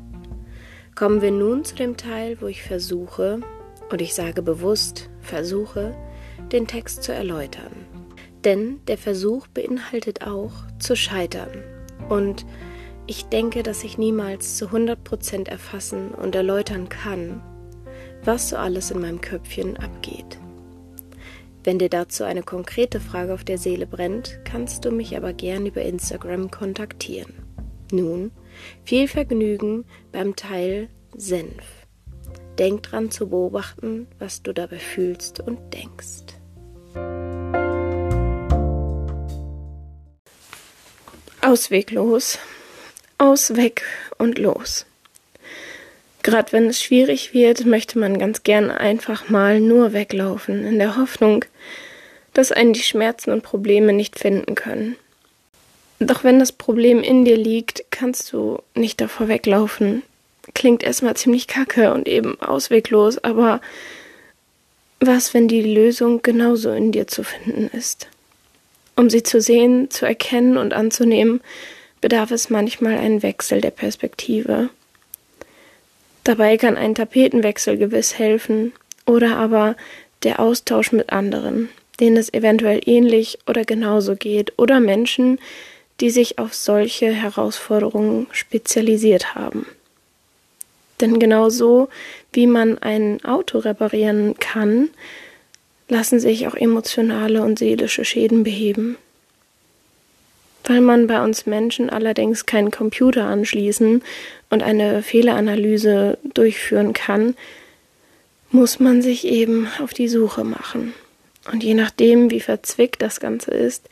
Kommen 0.94 1.22
wir 1.22 1.30
nun 1.30 1.64
zu 1.64 1.74
dem 1.74 1.96
Teil, 1.96 2.40
wo 2.40 2.46
ich 2.46 2.62
versuche, 2.62 3.40
und 3.90 4.02
ich 4.02 4.14
sage 4.14 4.42
bewusst 4.42 5.08
versuche, 5.20 5.94
den 6.52 6.66
Text 6.66 7.02
zu 7.02 7.12
erläutern. 7.12 7.72
Denn 8.44 8.80
der 8.86 8.98
Versuch 8.98 9.46
beinhaltet 9.46 10.26
auch 10.26 10.52
zu 10.78 10.96
scheitern. 10.96 11.50
Und 12.08 12.46
ich 13.08 13.24
denke, 13.24 13.62
dass 13.62 13.84
ich 13.84 13.96
niemals 13.96 14.58
zu 14.58 14.66
100% 14.66 15.48
erfassen 15.48 16.10
und 16.10 16.34
erläutern 16.34 16.90
kann, 16.90 17.42
was 18.22 18.50
so 18.50 18.56
alles 18.56 18.90
in 18.90 19.00
meinem 19.00 19.22
Köpfchen 19.22 19.78
abgeht. 19.78 20.38
Wenn 21.64 21.78
dir 21.78 21.88
dazu 21.88 22.24
eine 22.24 22.42
konkrete 22.42 23.00
Frage 23.00 23.32
auf 23.32 23.44
der 23.44 23.56
Seele 23.56 23.86
brennt, 23.86 24.40
kannst 24.44 24.84
du 24.84 24.90
mich 24.90 25.16
aber 25.16 25.32
gern 25.32 25.64
über 25.64 25.82
Instagram 25.82 26.50
kontaktieren. 26.50 27.32
Nun, 27.90 28.30
viel 28.84 29.08
Vergnügen 29.08 29.86
beim 30.12 30.36
Teil 30.36 30.88
Senf. 31.16 31.64
Denk 32.58 32.82
dran 32.82 33.10
zu 33.10 33.30
beobachten, 33.30 34.06
was 34.18 34.42
du 34.42 34.52
dabei 34.52 34.78
fühlst 34.78 35.40
und 35.40 35.58
denkst. 35.72 36.34
Ausweglos. 41.40 42.38
Aus, 43.18 43.56
weg 43.56 43.82
und 44.16 44.38
los. 44.38 44.86
Gerade 46.22 46.52
wenn 46.52 46.66
es 46.66 46.80
schwierig 46.82 47.34
wird, 47.34 47.66
möchte 47.66 47.98
man 47.98 48.18
ganz 48.18 48.44
gern 48.44 48.70
einfach 48.70 49.28
mal 49.28 49.60
nur 49.60 49.92
weglaufen, 49.92 50.64
in 50.64 50.78
der 50.78 50.96
Hoffnung, 50.96 51.44
dass 52.32 52.52
einen 52.52 52.72
die 52.72 52.82
Schmerzen 52.82 53.32
und 53.32 53.42
Probleme 53.42 53.92
nicht 53.92 54.18
finden 54.18 54.54
können. 54.54 54.96
Doch 55.98 56.22
wenn 56.22 56.38
das 56.38 56.52
Problem 56.52 57.02
in 57.02 57.24
dir 57.24 57.36
liegt, 57.36 57.84
kannst 57.90 58.32
du 58.32 58.62
nicht 58.74 59.00
davor 59.00 59.26
weglaufen. 59.26 60.02
Klingt 60.54 60.84
erstmal 60.84 61.16
ziemlich 61.16 61.48
kacke 61.48 61.92
und 61.92 62.06
eben 62.06 62.40
ausweglos, 62.40 63.18
aber 63.18 63.60
was, 65.00 65.34
wenn 65.34 65.48
die 65.48 65.62
Lösung 65.62 66.22
genauso 66.22 66.70
in 66.70 66.92
dir 66.92 67.08
zu 67.08 67.24
finden 67.24 67.68
ist? 67.76 68.06
Um 68.96 69.10
sie 69.10 69.22
zu 69.22 69.40
sehen, 69.40 69.90
zu 69.90 70.06
erkennen 70.06 70.56
und 70.56 70.72
anzunehmen, 70.72 71.40
bedarf 72.00 72.30
es 72.30 72.50
manchmal 72.50 72.98
einen 72.98 73.22
Wechsel 73.22 73.60
der 73.60 73.70
Perspektive. 73.70 74.70
Dabei 76.24 76.56
kann 76.56 76.76
ein 76.76 76.94
Tapetenwechsel 76.94 77.76
gewiss 77.78 78.18
helfen 78.18 78.72
oder 79.06 79.36
aber 79.36 79.76
der 80.22 80.40
Austausch 80.40 80.92
mit 80.92 81.10
anderen, 81.10 81.68
denen 82.00 82.16
es 82.16 82.32
eventuell 82.32 82.80
ähnlich 82.84 83.38
oder 83.46 83.64
genauso 83.64 84.16
geht 84.16 84.52
oder 84.58 84.80
Menschen, 84.80 85.38
die 86.00 86.10
sich 86.10 86.38
auf 86.38 86.54
solche 86.54 87.10
Herausforderungen 87.10 88.26
spezialisiert 88.30 89.34
haben. 89.34 89.66
Denn 91.00 91.18
genau 91.18 91.48
so, 91.48 91.88
wie 92.32 92.46
man 92.46 92.78
ein 92.78 93.24
Auto 93.24 93.58
reparieren 93.58 94.36
kann, 94.38 94.90
lassen 95.88 96.20
sich 96.20 96.46
auch 96.46 96.54
emotionale 96.54 97.42
und 97.42 97.58
seelische 97.58 98.04
Schäden 98.04 98.44
beheben. 98.44 98.96
Weil 100.68 100.82
man 100.82 101.06
bei 101.06 101.24
uns 101.24 101.46
Menschen 101.46 101.88
allerdings 101.88 102.44
keinen 102.44 102.70
Computer 102.70 103.24
anschließen 103.24 104.02
und 104.50 104.62
eine 104.62 105.02
Fehleranalyse 105.02 106.18
durchführen 106.34 106.92
kann, 106.92 107.34
muss 108.50 108.78
man 108.78 109.00
sich 109.00 109.26
eben 109.26 109.66
auf 109.82 109.94
die 109.94 110.08
Suche 110.08 110.44
machen. 110.44 110.92
Und 111.50 111.64
je 111.64 111.72
nachdem, 111.72 112.30
wie 112.30 112.40
verzwickt 112.40 113.00
das 113.00 113.18
Ganze 113.18 113.50
ist, 113.50 113.88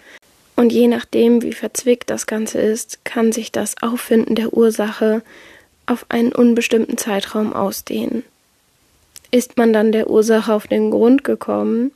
und 0.54 0.70
je 0.70 0.86
nachdem, 0.88 1.42
wie 1.42 1.52
verzwickt 1.52 2.10
das 2.10 2.26
Ganze 2.26 2.60
ist, 2.60 3.04
kann 3.04 3.32
sich 3.32 3.52
das 3.52 3.82
Auffinden 3.82 4.34
der 4.34 4.54
Ursache 4.54 5.22
auf 5.86 6.06
einen 6.10 6.32
unbestimmten 6.32 6.98
Zeitraum 6.98 7.54
ausdehnen. 7.54 8.22
Ist 9.30 9.56
man 9.56 9.72
dann 9.72 9.92
der 9.92 10.10
Ursache 10.10 10.52
auf 10.52 10.66
den 10.66 10.90
Grund 10.90 11.24
gekommen, 11.24 11.92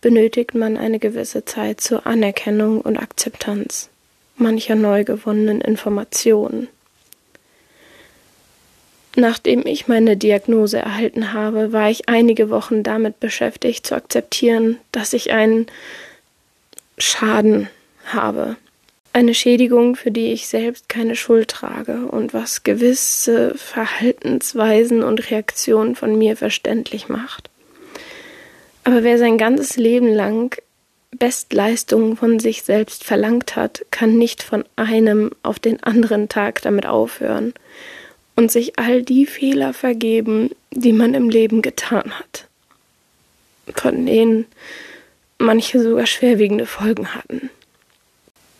benötigt 0.00 0.54
man 0.54 0.78
eine 0.78 0.98
gewisse 0.98 1.44
Zeit 1.44 1.80
zur 1.80 2.06
Anerkennung 2.06 2.80
und 2.80 2.96
Akzeptanz 2.98 3.90
mancher 4.40 4.74
neu 4.74 5.04
gewonnenen 5.04 5.60
Informationen. 5.60 6.68
Nachdem 9.16 9.66
ich 9.66 9.88
meine 9.88 10.16
Diagnose 10.16 10.78
erhalten 10.78 11.32
habe, 11.32 11.72
war 11.72 11.90
ich 11.90 12.08
einige 12.08 12.50
Wochen 12.50 12.84
damit 12.84 13.18
beschäftigt 13.18 13.86
zu 13.86 13.96
akzeptieren, 13.96 14.78
dass 14.92 15.12
ich 15.12 15.32
einen 15.32 15.66
Schaden 16.98 17.68
habe. 18.06 18.56
Eine 19.12 19.34
Schädigung, 19.34 19.96
für 19.96 20.12
die 20.12 20.32
ich 20.32 20.46
selbst 20.46 20.88
keine 20.88 21.16
Schuld 21.16 21.48
trage 21.48 22.06
und 22.06 22.32
was 22.32 22.62
gewisse 22.62 23.54
Verhaltensweisen 23.56 25.02
und 25.02 25.30
Reaktionen 25.30 25.96
von 25.96 26.16
mir 26.16 26.36
verständlich 26.36 27.08
macht. 27.08 27.50
Aber 28.84 29.02
wer 29.02 29.18
sein 29.18 29.36
ganzes 29.36 29.76
Leben 29.76 30.14
lang 30.14 30.56
Bestleistungen 31.10 32.16
von 32.16 32.38
sich 32.38 32.62
selbst 32.62 33.04
verlangt 33.04 33.56
hat, 33.56 33.84
kann 33.90 34.18
nicht 34.18 34.42
von 34.42 34.64
einem 34.76 35.30
auf 35.42 35.58
den 35.58 35.82
anderen 35.82 36.28
Tag 36.28 36.62
damit 36.62 36.86
aufhören 36.86 37.54
und 38.36 38.52
sich 38.52 38.78
all 38.78 39.02
die 39.02 39.26
Fehler 39.26 39.72
vergeben, 39.72 40.50
die 40.70 40.92
man 40.92 41.14
im 41.14 41.30
Leben 41.30 41.62
getan 41.62 42.18
hat, 42.18 42.46
von 43.74 44.06
denen 44.06 44.46
manche 45.38 45.82
sogar 45.82 46.06
schwerwiegende 46.06 46.66
Folgen 46.66 47.14
hatten. 47.14 47.50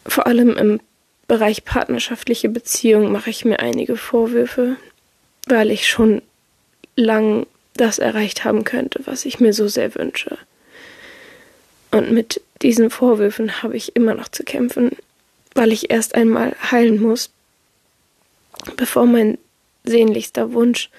Vor 0.06 0.26
allem 0.26 0.56
im 0.56 0.80
Bereich 1.26 1.64
partnerschaftliche 1.64 2.48
Beziehungen 2.48 3.12
mache 3.12 3.28
ich 3.28 3.44
mir 3.44 3.60
einige 3.60 3.96
Vorwürfe, 3.96 4.76
weil 5.46 5.70
ich 5.70 5.86
schon 5.86 6.22
lang 6.96 7.46
das 7.74 7.98
erreicht 7.98 8.44
haben 8.44 8.64
könnte, 8.64 9.00
was 9.04 9.26
ich 9.26 9.38
mir 9.38 9.52
so 9.52 9.68
sehr 9.68 9.94
wünsche. 9.94 10.38
Und 11.90 12.10
mit 12.12 12.40
diesen 12.62 12.90
Vorwürfen 12.90 13.62
habe 13.62 13.76
ich 13.76 13.96
immer 13.96 14.14
noch 14.14 14.28
zu 14.28 14.44
kämpfen, 14.44 14.96
weil 15.54 15.72
ich 15.72 15.90
erst 15.90 16.14
einmal 16.14 16.54
heilen 16.70 17.00
muss, 17.00 17.30
bevor 18.76 19.06
mein 19.06 19.38
sehnlichster 19.84 20.52
Wunsch 20.52 20.90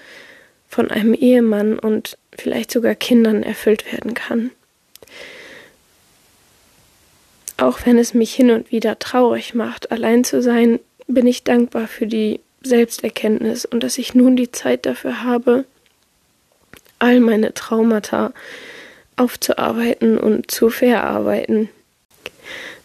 von 0.68 0.90
einem 0.90 1.14
Ehemann 1.14 1.78
und 1.78 2.16
vielleicht 2.36 2.70
sogar 2.70 2.94
Kindern 2.94 3.42
erfüllt 3.42 3.92
werden 3.92 4.14
kann. 4.14 4.50
Auch 7.56 7.80
wenn 7.84 7.98
es 7.98 8.14
mich 8.14 8.34
hin 8.34 8.50
und 8.50 8.72
wieder 8.72 8.98
traurig 8.98 9.54
macht, 9.54 9.92
allein 9.92 10.24
zu 10.24 10.42
sein, 10.42 10.80
bin 11.06 11.26
ich 11.26 11.44
dankbar 11.44 11.88
für 11.88 12.06
die 12.06 12.40
Selbsterkenntnis 12.62 13.64
und 13.64 13.82
dass 13.82 13.98
ich 13.98 14.14
nun 14.14 14.36
die 14.36 14.50
Zeit 14.50 14.86
dafür 14.86 15.22
habe, 15.24 15.64
all 16.98 17.20
meine 17.20 17.52
Traumata 17.52 18.32
aufzuarbeiten 19.20 20.18
und 20.18 20.50
zu 20.50 20.70
verarbeiten, 20.70 21.68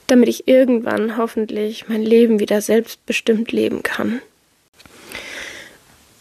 damit 0.08 0.30
ich 0.30 0.48
irgendwann 0.48 1.18
hoffentlich 1.18 1.88
mein 1.88 2.04
Leben 2.04 2.40
wieder 2.40 2.62
selbstbestimmt 2.62 3.52
leben 3.52 3.82
kann. 3.84 4.22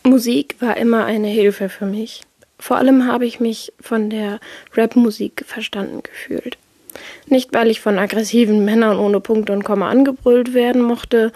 Musik 0.05 0.57
war 0.61 0.77
immer 0.77 1.05
eine 1.05 1.29
Hilfe 1.29 1.69
für 1.69 1.87
mich. 1.87 2.23
Vor 2.59 2.77
allem 2.77 3.07
habe 3.07 3.27
ich 3.27 3.41
mich 3.41 3.73
von 3.81 4.11
der 4.11 4.39
Rapmusik 4.75 5.45
verstanden 5.47 6.03
gefühlt. 6.03 6.57
Nicht, 7.27 7.53
weil 7.53 7.71
ich 7.71 7.81
von 7.81 7.99
aggressiven 7.99 8.65
Männern 8.65 8.99
ohne 8.99 9.21
Punkt 9.21 9.51
und 9.51 9.65
Komma 9.65 9.91
angebrüllt 9.91 10.55
werden 10.55 10.83
mochte, 10.83 11.33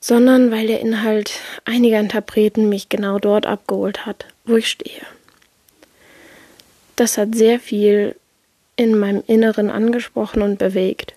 sondern 0.00 0.50
weil 0.50 0.66
der 0.66 0.80
Inhalt 0.80 1.38
einiger 1.64 2.00
Interpreten 2.00 2.68
mich 2.68 2.88
genau 2.88 3.18
dort 3.18 3.46
abgeholt 3.46 4.04
hat, 4.04 4.26
wo 4.44 4.56
ich 4.56 4.68
stehe. 4.68 5.02
Das 6.96 7.18
hat 7.18 7.34
sehr 7.34 7.58
viel 7.60 8.16
in 8.76 8.98
meinem 8.98 9.22
Inneren 9.26 9.70
angesprochen 9.70 10.42
und 10.42 10.58
bewegt. 10.58 11.14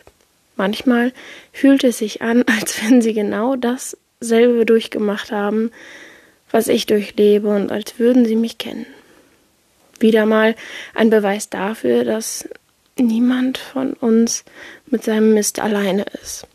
Manchmal 0.56 1.12
fühlt 1.52 1.84
es 1.84 1.98
sich 1.98 2.22
an, 2.22 2.44
als 2.60 2.82
wenn 2.84 3.02
sie 3.02 3.14
genau 3.14 3.56
dasselbe 3.56 4.66
durchgemacht 4.66 5.32
haben, 5.32 5.72
was 6.52 6.68
ich 6.68 6.86
durchlebe 6.86 7.50
und 7.50 7.72
als 7.72 8.00
würden 8.00 8.26
sie 8.26 8.36
mich 8.36 8.58
kennen. 8.58 8.86
Wieder 10.00 10.26
mal 10.26 10.56
ein 10.94 11.10
Beweis 11.10 11.50
dafür, 11.50 12.04
dass 12.04 12.48
niemand 12.98 13.58
von 13.58 13.94
uns 13.94 14.44
mit 14.88 15.04
seinem 15.04 15.34
Mist 15.34 15.60
alleine 15.60 16.06
ist. 16.22 16.48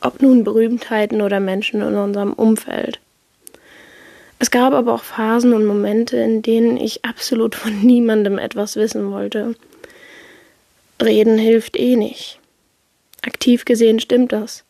Ob 0.00 0.20
nun 0.20 0.44
Berühmtheiten 0.44 1.22
oder 1.22 1.40
Menschen 1.40 1.80
in 1.80 1.94
unserem 1.94 2.32
Umfeld. 2.32 3.00
Es 4.38 4.50
gab 4.50 4.72
aber 4.72 4.94
auch 4.94 5.02
Phasen 5.02 5.52
und 5.52 5.66
Momente, 5.66 6.16
in 6.16 6.42
denen 6.42 6.76
ich 6.76 7.04
absolut 7.04 7.54
von 7.54 7.80
niemandem 7.82 8.38
etwas 8.38 8.76
wissen 8.76 9.10
wollte. 9.10 9.54
Reden 11.02 11.38
hilft 11.38 11.76
eh 11.76 11.96
nicht. 11.96 12.38
Aktiv 13.22 13.64
gesehen 13.64 14.00
stimmt 14.00 14.32
das. 14.32 14.64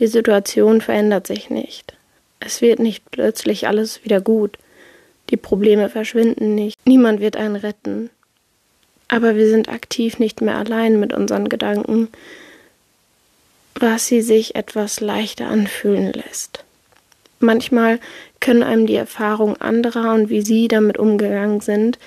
Die 0.00 0.06
Situation 0.06 0.80
verändert 0.80 1.26
sich 1.26 1.50
nicht. 1.50 1.94
Es 2.40 2.60
wird 2.60 2.78
nicht 2.78 3.10
plötzlich 3.10 3.66
alles 3.66 4.04
wieder 4.04 4.20
gut. 4.20 4.58
Die 5.30 5.36
Probleme 5.36 5.88
verschwinden 5.88 6.54
nicht. 6.54 6.78
Niemand 6.86 7.20
wird 7.20 7.36
einen 7.36 7.56
retten. 7.56 8.10
Aber 9.08 9.36
wir 9.36 9.48
sind 9.48 9.68
aktiv 9.68 10.18
nicht 10.18 10.40
mehr 10.40 10.56
allein 10.56 11.00
mit 11.00 11.12
unseren 11.12 11.48
Gedanken, 11.48 12.08
was 13.74 14.06
sie 14.06 14.22
sich 14.22 14.54
etwas 14.54 15.00
leichter 15.00 15.48
anfühlen 15.48 16.12
lässt. 16.12 16.64
Manchmal 17.40 18.00
können 18.40 18.62
einem 18.62 18.86
die 18.86 18.94
Erfahrung 18.94 19.56
anderer 19.60 20.14
und 20.14 20.28
wie 20.28 20.42
sie 20.42 20.68
damit 20.68 20.98
umgegangen 20.98 21.60
sind, 21.60 21.98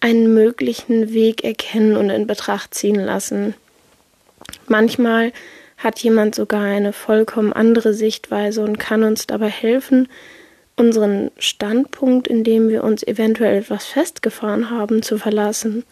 einen 0.00 0.32
möglichen 0.32 1.12
Weg 1.12 1.44
erkennen 1.44 1.96
und 1.96 2.10
in 2.10 2.26
Betracht 2.26 2.74
ziehen 2.74 2.96
lassen. 2.96 3.54
Manchmal 4.66 5.32
hat 5.76 5.98
jemand 6.00 6.34
sogar 6.34 6.62
eine 6.62 6.92
vollkommen 6.92 7.52
andere 7.52 7.94
Sichtweise 7.94 8.62
und 8.62 8.78
kann 8.78 9.02
uns 9.02 9.26
dabei 9.26 9.48
helfen, 9.48 10.08
unseren 10.76 11.30
Standpunkt, 11.38 12.28
in 12.28 12.44
dem 12.44 12.68
wir 12.68 12.84
uns 12.84 13.02
eventuell 13.02 13.58
etwas 13.58 13.84
festgefahren 13.84 14.70
haben, 14.70 15.02
zu 15.02 15.18
verlassen 15.18 15.84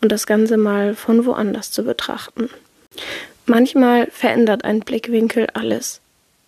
und 0.00 0.12
das 0.12 0.26
Ganze 0.26 0.56
mal 0.56 0.94
von 0.94 1.26
woanders 1.26 1.72
zu 1.72 1.84
betrachten. 1.84 2.48
Manchmal 3.46 4.08
verändert 4.10 4.64
ein 4.64 4.80
Blickwinkel 4.80 5.48
alles. 5.54 6.00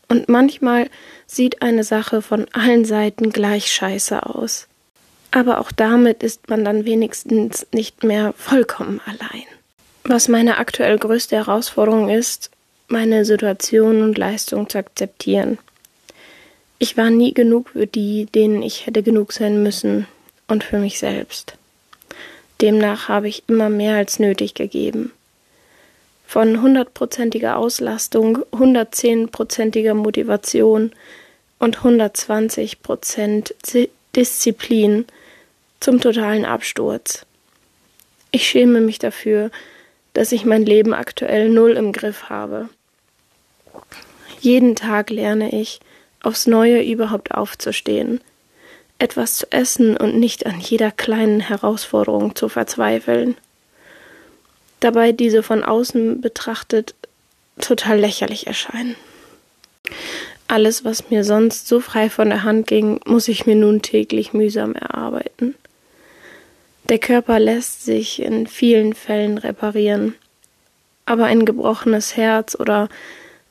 Und 0.09 0.29
manchmal 0.29 0.89
sieht 1.27 1.63
eine 1.63 1.85
Sache 1.85 2.23
von 2.23 2.47
allen 2.53 2.85
Seiten 2.85 3.31
gleich 3.31 3.71
scheiße 3.73 4.25
aus. 4.25 4.67
Aber 5.31 5.61
auch 5.61 5.71
damit 5.71 6.23
ist 6.23 6.49
man 6.49 6.65
dann 6.65 6.87
wenigstens 6.87 7.67
nicht 7.73 8.03
mehr 8.03 8.33
vollkommen 8.37 9.01
allein. 9.05 9.45
Was 10.05 10.29
meine 10.29 10.57
aktuell 10.57 10.99
größte 10.99 11.37
Herausforderung 11.37 12.09
ist, 12.09 12.51
meine 12.89 13.27
Situation 13.27 14.03
und 14.03 14.17
Leistung 14.17 14.69
zu 14.71 14.79
akzeptieren. 14.79 15.59
Ich 16.79 16.97
war 16.97 17.11
nie 17.11 17.35
genug 17.35 17.71
für 17.71 17.87
die, 17.87 18.27
denen 18.27 18.63
ich 18.63 18.87
hätte 18.87 19.03
genug 19.03 19.33
sein 19.33 19.63
müssen 19.63 20.07
und 20.47 20.65
für 20.65 20.79
mich 20.79 20.99
selbst. 20.99 21.55
Demnach 22.63 23.09
habe 23.09 23.29
ich 23.29 23.45
immer 23.47 23.69
mehr 23.69 23.97
als 23.97 24.19
nötig 24.19 24.55
gegeben. 24.55 25.13
Von 26.31 26.61
hundertprozentiger 26.61 27.57
Auslastung, 27.57 28.41
hundertzehnprozentiger 28.53 29.95
Motivation 29.95 30.93
und 31.59 31.79
120 31.79 32.83
Prozent 32.83 33.55
Disziplin 34.15 35.07
zum 35.81 36.03
totalen 36.03 36.45
Absturz. 36.45 37.25
Ich 38.31 38.47
schäme 38.47 38.83
mich 38.83 38.99
dafür, 38.99 39.51
dass 40.13 40.33
ich 40.33 40.45
mein 40.45 40.67
Leben 40.67 40.93
aktuell 40.93 41.49
null 41.49 41.71
im 41.79 41.93
Griff 41.93 42.25
habe. 42.25 42.69
Jeden 44.39 44.77
Tag 44.77 45.09
lerne 45.09 45.59
ich, 45.59 45.81
aufs 46.23 46.47
Neue 46.47 46.83
überhaupt 46.83 47.33
aufzustehen, 47.33 48.21
etwas 48.99 49.39
zu 49.39 49.51
essen 49.51 49.97
und 49.97 50.19
nicht 50.19 50.45
an 50.45 50.61
jeder 50.61 50.91
kleinen 50.91 51.41
Herausforderung 51.41 52.37
zu 52.37 52.51
verzweifeln. 52.51 53.39
Dabei 54.81 55.13
diese 55.13 55.43
von 55.43 55.65
außen 55.65 56.21
betrachtet 56.21 56.95
total 57.61 57.99
lächerlich 57.99 58.47
erscheinen. 58.47 58.97
Alles, 60.47 60.85
was 60.85 61.11
mir 61.11 61.25
sonst 61.25 61.69
so 61.69 61.81
frei 61.81 62.09
von 62.09 62.31
der 62.31 62.43
Hand 62.43 62.67
ging, 62.67 63.01
muss 63.05 63.29
ich 63.29 63.47
mir 63.47 63.57
nun 63.57 63.83
täglich 63.83 64.33
mühsam 64.33 64.75
erarbeiten. 64.75 65.55
Der 66.89 66.99
Körper 66.99 67.39
lässt 67.39 67.85
sich 67.85 68.23
in 68.23 68.47
vielen 68.47 68.95
Fällen 68.95 69.37
reparieren, 69.37 70.15
aber 71.05 71.25
ein 71.25 71.45
gebrochenes 71.45 72.17
Herz 72.17 72.57
oder 72.59 72.89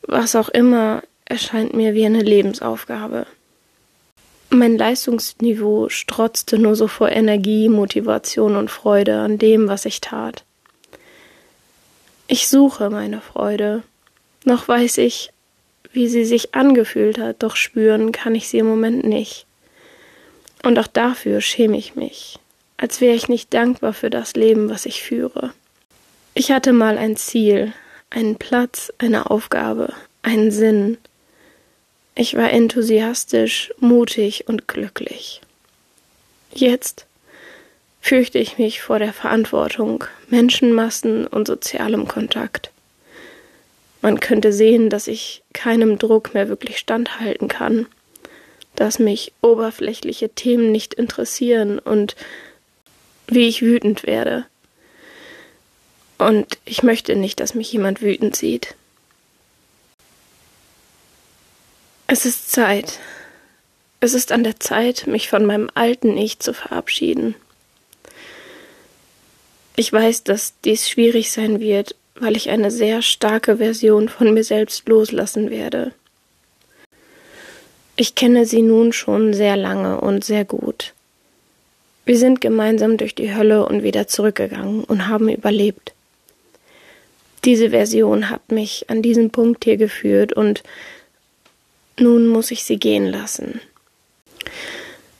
was 0.02 0.36
auch 0.36 0.50
immer 0.50 1.04
erscheint 1.26 1.74
mir 1.74 1.94
wie 1.94 2.06
eine 2.06 2.24
Lebensaufgabe. 2.24 3.28
Mein 4.50 4.78
Leistungsniveau 4.78 5.90
strotzte 5.90 6.58
nur 6.58 6.76
so 6.76 6.88
vor 6.88 7.10
Energie, 7.10 7.70
Motivation 7.70 8.56
und 8.56 8.72
Freude 8.72 9.20
an 9.20 9.38
dem, 9.38 9.68
was 9.68 9.86
ich 9.86 10.02
tat. 10.02 10.46
Ich 12.28 12.50
suche 12.50 12.90
meine 12.90 13.22
Freude. 13.22 13.84
Noch 14.44 14.68
weiß 14.68 14.98
ich, 15.00 15.32
wie 15.94 16.10
sie 16.10 16.26
sich 16.26 16.54
angefühlt 16.54 17.18
hat, 17.18 17.42
doch 17.42 17.56
spüren 17.56 18.12
kann 18.12 18.36
ich 18.36 18.50
sie 18.50 18.60
im 18.60 18.68
Moment 18.68 19.06
nicht. 19.06 19.46
Und 20.64 20.78
auch 20.78 20.88
dafür 20.88 21.42
schäme 21.42 21.78
ich 21.78 21.96
mich, 21.96 22.38
als 22.78 23.02
wäre 23.02 23.16
ich 23.16 23.30
nicht 23.30 23.54
dankbar 23.54 23.94
für 23.94 24.10
das 24.10 24.36
Leben, 24.36 24.70
was 24.70 24.86
ich 24.86 25.02
führe. 25.02 25.54
Ich 26.34 26.52
hatte 26.52 26.74
mal 26.74 26.98
ein 26.98 27.16
Ziel, 27.16 27.74
einen 28.10 28.36
Platz, 28.36 28.94
eine 29.00 29.32
Aufgabe, 29.32 29.94
einen 30.22 30.52
Sinn. 30.52 30.98
Ich 32.14 32.36
war 32.36 32.52
enthusiastisch, 32.52 33.74
mutig 33.80 34.48
und 34.48 34.68
glücklich. 34.68 35.42
Jetzt 36.54 37.07
fürchte 38.08 38.40
ich 38.40 38.58
mich 38.58 38.82
vor 38.82 39.00
der 39.00 39.12
Verantwortung, 39.12 40.06
Menschenmassen 40.30 41.28
und 41.28 41.46
sozialem 41.46 42.08
Kontakt. 42.08 42.72
Man 44.02 44.22
könnte 44.22 44.54
sehen, 44.54 44.90
dass 44.90 45.08
ich 45.08 45.44
keinem 45.52 46.00
Druck 46.00 46.34
mehr 46.34 46.48
wirklich 46.48 46.78
standhalten 46.78 47.50
kann, 47.50 47.86
dass 48.76 49.00
mich 49.00 49.34
oberflächliche 49.42 50.30
Themen 50.30 50.72
nicht 50.72 50.94
interessieren 50.94 51.80
und 51.80 52.16
wie 53.28 53.50
ich 53.50 53.62
wütend 53.62 54.08
werde. 54.08 54.46
Und 56.18 56.60
ich 56.64 56.84
möchte 56.84 57.18
nicht, 57.18 57.42
dass 57.42 57.56
mich 57.56 57.74
jemand 57.74 58.02
wütend 58.02 58.38
sieht. 58.38 58.76
Es 62.08 62.26
ist 62.26 62.54
Zeit. 62.54 63.00
Es 64.00 64.14
ist 64.14 64.32
an 64.32 64.46
der 64.46 64.62
Zeit, 64.62 65.08
mich 65.08 65.28
von 65.28 65.46
meinem 65.46 65.70
alten 65.74 66.16
Ich 66.16 66.40
zu 66.40 66.54
verabschieden. 66.54 67.36
Ich 69.80 69.94
weiß, 69.94 70.24
dass 70.24 70.56
dies 70.66 70.90
schwierig 70.90 71.32
sein 71.32 71.60
wird, 71.60 71.96
weil 72.16 72.36
ich 72.36 72.50
eine 72.50 72.72
sehr 72.72 73.04
starke 73.04 73.58
Version 73.58 74.10
von 74.10 74.34
mir 74.34 74.44
selbst 74.44 74.90
loslassen 74.90 75.52
werde. 75.52 75.94
Ich 77.96 78.16
kenne 78.16 78.48
sie 78.48 78.64
nun 78.64 78.92
schon 78.92 79.36
sehr 79.36 79.56
lange 79.56 80.02
und 80.02 80.26
sehr 80.26 80.46
gut. 80.46 80.94
Wir 82.06 82.18
sind 82.18 82.42
gemeinsam 82.42 82.98
durch 82.98 83.14
die 83.14 83.36
Hölle 83.36 83.68
und 83.68 83.84
wieder 83.84 84.08
zurückgegangen 84.08 84.84
und 84.84 85.08
haben 85.08 85.30
überlebt. 85.30 85.94
Diese 87.46 87.70
Version 87.70 88.32
hat 88.32 88.52
mich 88.52 88.90
an 88.90 89.04
diesen 89.04 89.30
Punkt 89.30 89.64
hier 89.64 89.78
geführt 89.78 90.34
und 90.34 90.64
nun 92.00 92.28
muss 92.28 92.50
ich 92.50 92.64
sie 92.64 92.78
gehen 92.78 93.06
lassen. 93.06 93.62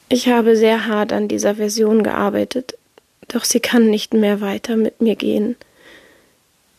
Ich 0.10 0.30
habe 0.30 0.56
sehr 0.56 0.88
hart 0.88 1.14
an 1.14 1.28
dieser 1.28 1.56
Version 1.56 2.02
gearbeitet, 2.02 2.77
doch 3.28 3.44
sie 3.44 3.60
kann 3.60 3.90
nicht 3.90 4.14
mehr 4.14 4.42
weiter 4.42 4.78
mit 4.78 5.02
mir 5.02 5.16
gehen, 5.16 5.56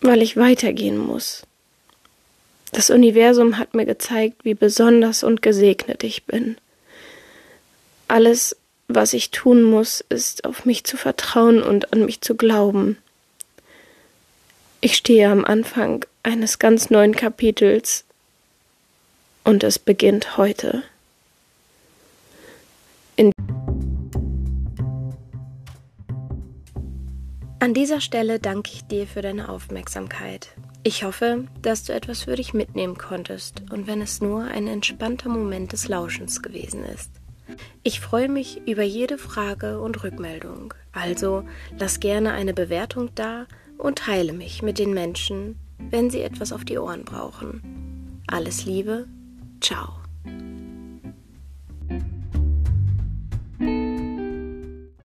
weil 0.01 0.23
ich 0.23 0.37
weitergehen 0.37 0.99
muss. 0.99 1.43
Das 2.73 2.91
Universum 2.91 3.59
hat 3.59 3.75
mir 3.75 3.87
gezeigt, 3.87 4.45
wie 4.45 4.55
besonders 4.55 5.23
und 5.23 5.43
gesegnet 5.43 6.05
ich 6.05 6.25
bin. 6.25 6.57
Alles, 8.07 8.57
was 8.89 9.13
ich 9.13 9.31
tun 9.31 9.63
muss, 9.63 10.05
ist 10.09 10.45
auf 10.45 10.65
mich 10.65 10.85
zu 10.85 10.97
vertrauen 10.97 11.63
und 11.63 11.93
an 11.93 12.05
mich 12.05 12.21
zu 12.21 12.35
glauben. 12.35 12.99
Ich 14.81 14.97
stehe 14.97 15.29
am 15.29 15.45
Anfang 15.45 16.05
eines 16.23 16.59
ganz 16.59 16.91
neuen 16.91 17.17
Kapitels 17.17 18.05
und 19.45 19.65
es 19.65 19.79
beginnt 19.79 20.37
heute. 20.37 20.83
In 23.17 23.33
An 27.61 27.75
dieser 27.75 28.01
Stelle 28.01 28.39
danke 28.39 28.71
ich 28.73 28.85
dir 28.85 29.09
für 29.09 29.21
deine 29.21 29.49
Aufmerksamkeit. 29.49 30.51
Ich 30.85 31.03
hoffe, 31.03 31.47
dass 31.61 31.83
du 31.83 31.93
etwas 31.93 32.23
für 32.23 32.37
dich 32.37 32.55
mitnehmen 32.55 32.97
konntest 32.97 33.65
und 33.73 33.89
wenn 33.89 34.01
es 34.01 34.21
nur 34.21 34.45
ein 34.45 34.69
entspannter 34.69 35.29
Moment 35.29 35.73
des 35.73 35.89
Lauschens 35.89 36.41
gewesen 36.41 36.85
ist. 36.85 37.11
Ich 37.83 37.99
freue 37.99 38.29
mich 38.29 38.63
über 38.69 38.85
jede 38.85 39.19
Frage 39.19 39.81
und 39.81 40.05
Rückmeldung, 40.05 40.73
also 40.93 41.43
lass 41.77 41.99
gerne 41.99 42.33
eine 42.33 42.55
Bewertung 42.55 43.11
da 43.17 43.47
und 43.77 43.99
teile 43.99 44.35
mich 44.35 44.63
mit 44.63 44.79
den 44.79 44.95
Menschen, 44.95 45.59
wenn 45.79 46.11
sie 46.11 46.21
etwas 46.21 46.53
auf 46.53 46.65
die 46.65 46.79
Ohren 46.79 47.05
brauchen. 47.05 48.23
Alles 48.29 48.67
Liebe, 48.67 49.09
ciao. 49.61 50.08